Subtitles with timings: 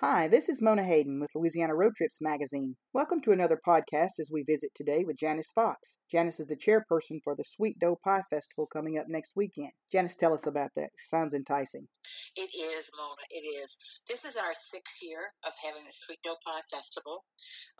[0.00, 2.76] Hi, this is Mona Hayden with Louisiana Road Trips magazine.
[2.92, 6.00] Welcome to another podcast as we visit today with Janice Fox.
[6.10, 9.72] Janice is the chairperson for the Sweet Dough Pie Festival coming up next weekend.
[9.90, 10.90] Janice, tell us about that.
[10.98, 11.88] Sounds enticing.
[12.36, 13.24] It is, Mona.
[13.30, 14.02] It is.
[14.06, 17.24] This is our sixth year of having the Sweet Dough Pie Festival.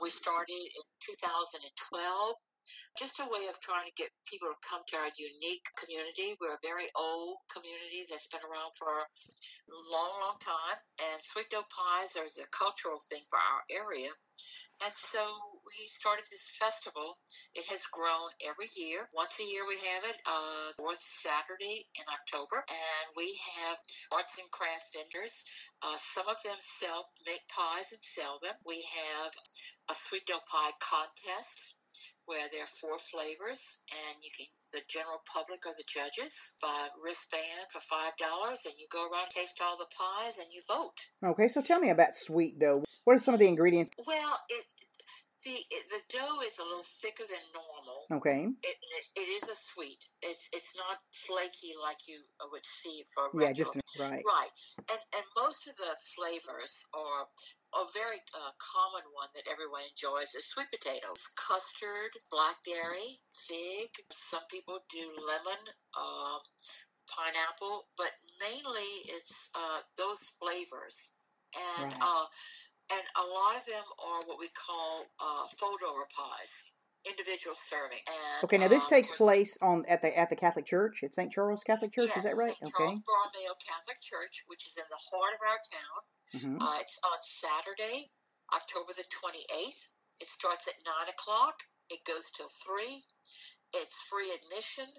[0.00, 2.34] We started in 2012
[2.98, 6.34] just a way of trying to get people to come to our unique community.
[6.40, 9.06] We're a very old community that's been around for a
[9.92, 10.78] long, long time.
[10.98, 11.68] And sweet dough
[12.06, 14.08] pies is a cultural thing for our area.
[14.84, 15.18] And so
[15.64, 17.18] we started this festival.
[17.54, 19.08] It has grown every year.
[19.14, 22.62] Once a year we have it, uh, fourth Saturday in October.
[22.62, 23.26] And we
[23.58, 23.78] have
[24.12, 25.70] arts and craft vendors.
[25.82, 28.54] Uh, some of them sell, make pies and sell them.
[28.66, 29.32] We have
[29.90, 31.76] a sweet dough pie contest
[32.26, 36.88] where there are four flavors, and you can the general public or the judges buy
[37.02, 40.98] wristband for five dollars, and you go around taste all the pies and you vote.
[41.24, 42.84] Okay, so tell me about sweet dough.
[43.04, 43.90] What are some of the ingredients?
[44.06, 44.64] Well, it
[45.44, 48.00] the it, the dough is a little thicker than normal.
[48.20, 48.48] Okay.
[48.48, 50.00] It, it, it is a sweet.
[50.24, 52.18] It's it's not flaky like you
[52.50, 54.24] would see for yeah, just right.
[54.24, 54.52] Right,
[54.88, 57.28] and and most of the flavors are
[57.76, 63.90] a very uh, common one that everyone enjoys is sweet potatoes, custard, blackberry, fig.
[64.10, 65.62] Some people do lemon,
[65.92, 66.38] uh,
[67.12, 71.20] pineapple, but mainly it's uh, those flavors.
[71.80, 72.02] And right.
[72.02, 72.26] uh,
[72.92, 76.76] and a lot of them are what we call uh, photo pies
[77.06, 78.02] individual serving.
[78.02, 81.14] And, okay, now this um, takes place on at the at the Catholic Church at
[81.14, 81.30] St.
[81.30, 82.10] Charles Catholic Church.
[82.10, 82.52] Yes, is that right?
[82.52, 82.66] St.
[82.66, 82.90] okay.
[82.90, 86.00] Charles Borromeo Catholic Church, which is in the heart of our town.
[86.34, 86.58] Mm-hmm.
[86.62, 88.10] Uh, it's on Saturday,
[88.54, 89.94] October the twenty eighth.
[90.20, 91.54] It starts at nine o'clock.
[91.90, 92.94] It goes till three.
[93.78, 94.90] It's free admission.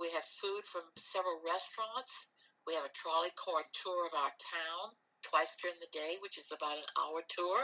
[0.00, 2.34] We have food from several restaurants.
[2.66, 4.86] We have a trolley car tour of our town
[5.30, 7.58] twice during the day, which is about an hour tour,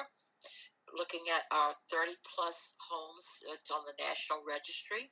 [0.97, 5.11] looking at our 30 plus homes that's on the National Registry.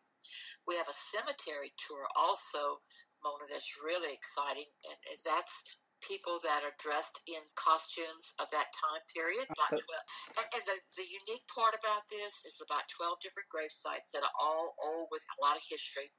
[0.68, 2.78] We have a cemetery tour also,
[3.24, 9.02] Mona, that's really exciting, and that's people that are dressed in costumes of that time
[9.14, 9.46] period.
[9.48, 10.36] About uh-huh.
[10.36, 10.42] 12.
[10.42, 14.26] And, and the, the unique part about this is about 12 different grave sites that
[14.26, 16.10] are all old with a lot of history.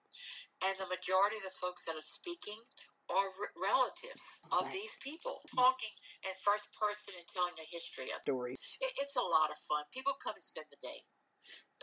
[0.64, 2.60] And the majority of the folks that are speaking
[3.12, 3.30] are
[3.60, 8.80] relatives of these people talking in first person and telling the history of stories.
[8.80, 9.84] It, it's a lot of fun.
[9.92, 11.00] People come and spend the day.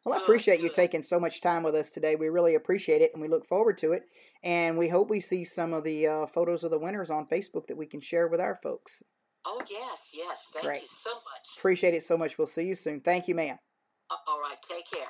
[0.06, 2.16] Well, I appreciate you taking so much time with us today.
[2.18, 4.04] We really appreciate it, and we look forward to it.
[4.44, 7.68] And we hope we see some of the uh, photos of the winners on Facebook
[7.68, 9.04] that we can share with our folks.
[9.46, 10.52] Oh yes, yes.
[10.54, 10.76] Thank Great.
[10.82, 11.60] you so much.
[11.60, 12.38] Appreciate it so much.
[12.38, 13.00] We'll see you soon.
[13.00, 13.58] Thank you, ma'am.
[14.28, 14.56] All right.
[14.62, 15.10] Take care.